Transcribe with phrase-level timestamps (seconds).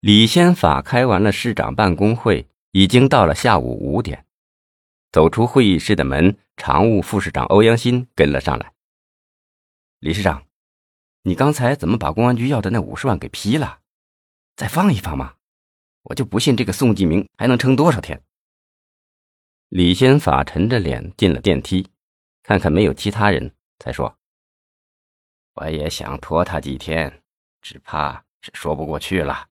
[0.00, 4.24] 李先法开完了市长办公会，已经到了下午五点。
[5.12, 8.72] 走出会议室的门，常务副市长欧阳新跟了上来。
[9.98, 10.46] 李市长，
[11.24, 13.80] 你刚才怎么把公安局要的那五十万给批了？
[14.56, 15.34] 再放一放嘛！
[16.04, 18.22] 我就不信这个宋继明还能撑多少天。
[19.68, 21.86] 李先法沉着脸进了电梯，
[22.42, 24.16] 看看没有其他人，才说
[25.56, 27.22] ：“我也想拖他几天，
[27.60, 29.48] 只怕是说不过去了。”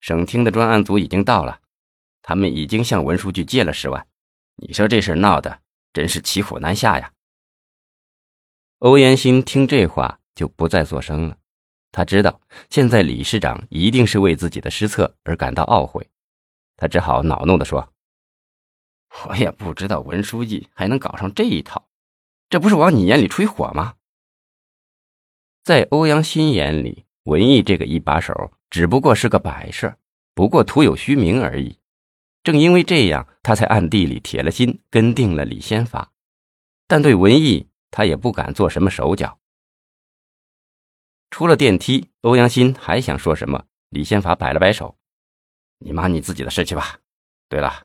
[0.00, 1.60] 省厅的专案组已经到了，
[2.22, 4.06] 他们已经向文书局借了十万。
[4.56, 5.60] 你说这事闹的
[5.92, 7.12] 真是骑虎难下呀！
[8.78, 11.36] 欧阳新听这话就不再作声了，
[11.90, 16.08] 他知道现在李市长一定是为自己的失策而感到懊悔，
[16.76, 17.92] 他只好恼怒地说
[19.28, 21.88] ：“我也不知道文书记还能搞上这一套，
[22.48, 23.96] 这不是往你眼里吹火吗？”
[25.64, 28.52] 在欧阳新眼里，文艺这个一把手。
[28.70, 29.96] 只不过是个摆设，
[30.34, 31.78] 不过徒有虚名而已。
[32.42, 36.12] 正因为这样，他才暗地里铁了心跟定了李先法。
[36.86, 39.38] 但对文艺，他也不敢做什么手脚。
[41.30, 44.96] 出了电梯，欧阳新还想说什么，李先法摆了摆手
[45.80, 46.98] ：“你忙你自己的事去吧。
[47.50, 47.84] 对了，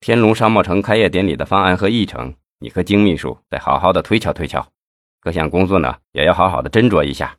[0.00, 4.72] 天龙商贸城开业典礼的方案和议程，你和金秘书再好好的推敲推敲。
[5.20, 7.36] 各项工作呢，也要好好的斟酌一下，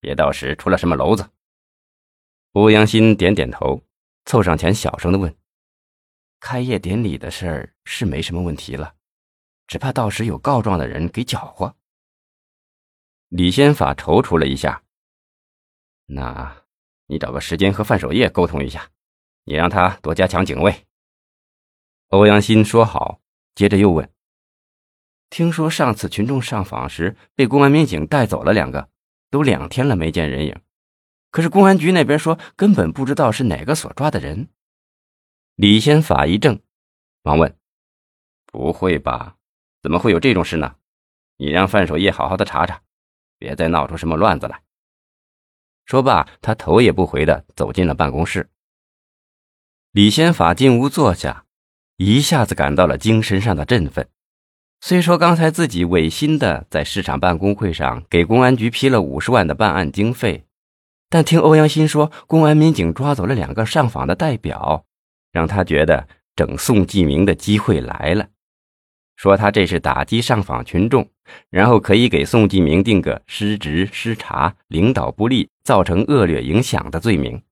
[0.00, 1.28] 别到时出了什么娄子。”
[2.58, 3.84] 欧阳新点点头，
[4.24, 5.32] 凑上前小声的问
[6.40, 8.96] ：“开业典礼的事儿是没什么问题了，
[9.68, 11.76] 只怕到时有告状的人给搅和。”
[13.30, 14.82] 李先法踌躇了一下
[16.06, 16.64] ：“那，
[17.06, 18.90] 你找个时间和范守业沟通一下，
[19.44, 20.84] 你让他多加强警卫。”
[22.10, 23.20] 欧阳新说好，
[23.54, 24.12] 接着又问
[25.30, 28.90] ：“听说上次群众上访时被公安民警带走了两个，
[29.30, 30.60] 都两天了没见人影。”
[31.38, 34.48] 可是公安局那边说根本不知道是哪个所抓的人。
[35.54, 36.62] 李先法一怔，
[37.22, 37.56] 忙问
[38.44, 39.36] ：“不会吧？
[39.80, 40.74] 怎么会有这种事呢？
[41.36, 42.82] 你让范守业好好的查查，
[43.38, 44.62] 别再闹出什么乱子来。”
[45.86, 48.50] 说罢，他头也不回的走进了办公室。
[49.92, 51.44] 李先法进屋坐下，
[51.98, 54.08] 一下子感到了精神上的振奋。
[54.80, 60.46] 虽说刚才自己违心的在市场办公会上给公安局批了五十万的办案经费。
[61.10, 64.84] 但听欧阳新说，公安民警抓走了两个上访的代表，
[65.32, 68.28] 让他觉得整宋继明的机会来了。
[69.16, 71.10] 说他这是打击上访群众，
[71.50, 77.42] 然后可以给宋继明定个失职失察、领导不力、造成恶劣影响的罪名。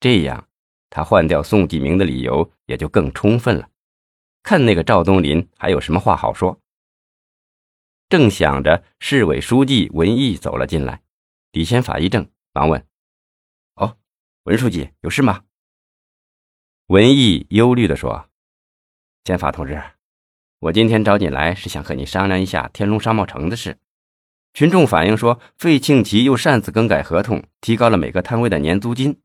[0.00, 0.46] 这样，
[0.88, 3.68] 他换掉宋继明的理由也就更充分了。
[4.42, 6.58] 看那个赵东林还有什么话好说？
[8.08, 11.02] 正想着，市委书记文艺走了进来，
[11.52, 12.28] 李先法一怔。
[12.54, 12.86] 忙问
[13.74, 13.96] ：“哦，
[14.44, 15.42] 文书记有事吗？”
[16.86, 18.30] 文艺忧虑地说
[19.24, 19.82] ：“建法同志，
[20.60, 23.78] 我今天找你来是想和你商量一下天龙商贸城的事。
[24.52, 29.20] 群众反映说，费庆奇又擅自更改合同，提高了每个摊位的年租金。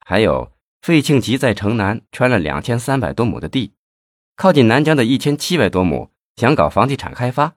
[0.00, 0.52] 还有，
[0.82, 3.74] 费庆奇在城南圈了两千三百多亩的地，
[4.34, 7.54] 靠近南疆的一千七百多亩，想搞房地产开发，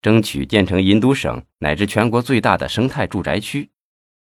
[0.00, 3.70] 争取建成银都省乃至全国最大的生态住宅区。”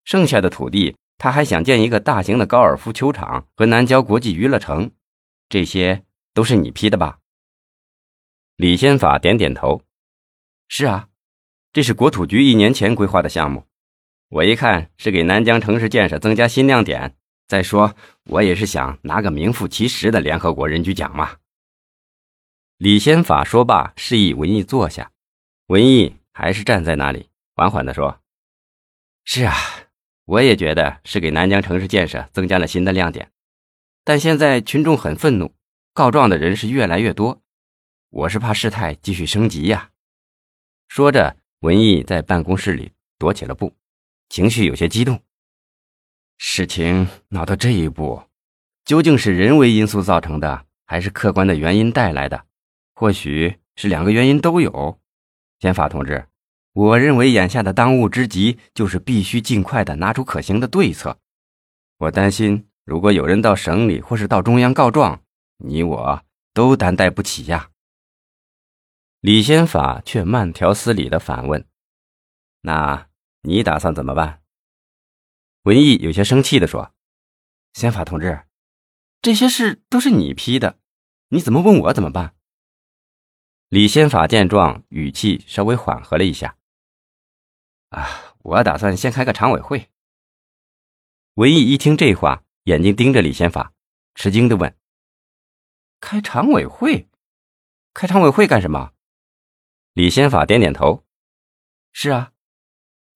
[0.07, 4.89] 剩下的土地，他还想建一个大型的高尔夫球场和南郊国际娱乐城，
[5.49, 7.19] 这些都是你批的吧？
[8.55, 9.81] 李先法点点头
[10.69, 11.09] ：“是啊，
[11.73, 13.65] 这是国土局一年前规划的项目。
[14.29, 17.17] 我一看是给南疆城市建设增加新亮点。
[17.45, 17.93] 再说，
[18.27, 21.35] 我也是想拿个名副其实的联合国人居奖嘛。”
[22.79, 25.11] 李先法说罢，示意文艺坐下。
[25.65, 28.21] 文艺还是站在那里，缓缓地说
[29.25, 29.53] ：“是啊。”
[30.27, 33.31] 我也觉得是给南疆城市建设增加了新的亮点，
[34.03, 35.53] 但现在群众很愤怒，
[35.93, 37.41] 告状的人是越来越多，
[38.09, 39.91] 我是怕事态继续升级呀。
[40.89, 43.73] 说着，文艺在办公室里踱起了步，
[44.27, 45.17] 情绪有些激动。
[46.37, 48.21] 事情闹到这一步，
[48.83, 52.45] 究竟是人为因素造成的，还是客观的原因带来的？
[52.93, 54.99] 或许是两个原因都有。
[55.61, 56.27] 宪法同志。
[56.77, 61.17] 我认为眼下的当务之急就是必须尽快的拿出可行的对策。
[61.97, 65.23] 我担心，如果有人到省里或是到中央告状，
[65.57, 67.71] 你我都担待不起呀。
[69.21, 71.65] 李先法却慢条斯理的反问
[72.61, 73.07] ：“那
[73.41, 74.43] 你打算怎么办？”
[75.65, 76.93] 文艺有些生气的说
[77.73, 78.43] ：“先法同志，
[79.23, 80.77] 这些事都是你批的，
[81.29, 82.35] 你怎么问我怎么办？”
[83.69, 86.55] 李先法见状，语气稍微缓和了一下。
[87.89, 89.89] 啊，我打算先开个常委会。
[91.35, 93.73] 文艺一听这话，眼睛盯着李先法，
[94.15, 94.75] 吃惊的问
[96.01, 97.07] ：“开常委会？
[97.93, 98.91] 开常委会干什么？”
[99.93, 101.05] 李先法点点头
[101.93, 102.33] ：“是啊，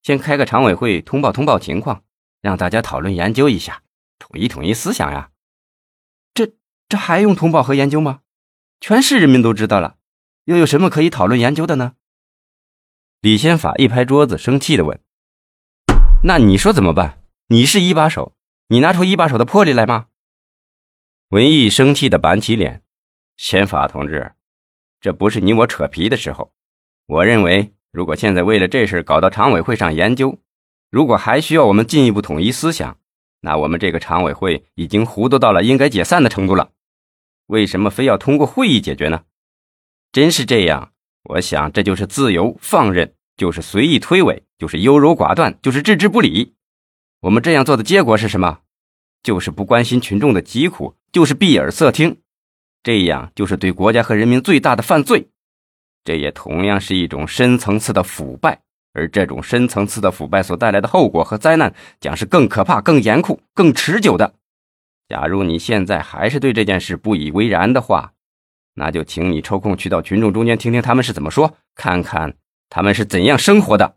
[0.01, 2.03] 先开个常委会，通报通报情况，
[2.41, 3.83] 让大家讨论研究一下，
[4.19, 5.31] 统一统一思想呀。
[6.33, 6.53] 这
[6.87, 8.21] 这还用通报和研究吗？
[8.79, 9.97] 全市人民都知道了，
[10.45, 11.97] 又有什么可以讨论研究的呢？”
[13.21, 14.99] 李先法一拍桌子，生气的问
[16.25, 17.23] ：“那你说怎么办？
[17.49, 18.35] 你是一把手，
[18.69, 20.07] 你拿出一把手的魄力来吗？”
[21.29, 22.81] 文艺生气的板起脸
[23.37, 24.33] ：“先法同志，
[24.99, 26.51] 这不是你我扯皮的时候。
[27.05, 30.39] 我认为，如果现在为了这事搞到常委会上研究，
[30.89, 32.97] 如果还需要我们进一步统一思想，
[33.41, 36.71] 那我们这个常委会已经糊涂到了应该解散的程度了。
[37.45, 39.25] 为什么非要通过会议解决呢？
[40.11, 40.91] 真是这样。”
[41.23, 46.55] 我想，这就是自由放任，就是随意推诿，就是优柔寡断，就是置之不理。
[47.21, 48.59] 我们这样做的结果是什么？
[49.21, 52.17] 就是不关心群众的疾苦，就是闭耳塞听。
[52.81, 55.29] 这样就是对国家和人民最大的犯罪。
[56.03, 58.59] 这也同样是一种深层次的腐败，
[58.93, 64.33] 而这种深层次的腐败所带来的后果和灾难，将是更可怕、更严酷、更持久的。
[65.07, 68.13] 假如你现在还是对这件事不以为然的话，
[68.73, 72.33] 那就请你抽空去到群众中间听听他们是怎么说，看看
[72.69, 73.95] 他们是怎样生活的。